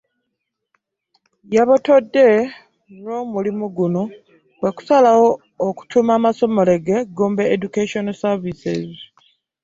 Yabotodde 1.55 2.25
lw'omulimu 3.01 3.65
guno 3.77 4.03
kwe 4.59 4.69
kusalawo 4.77 5.29
okutuuma 5.67 6.11
amasomero 6.19 6.75
ge 6.85 6.97
‘Gombe 7.17 7.43
Educational 7.55 8.17
Services' 8.23 8.97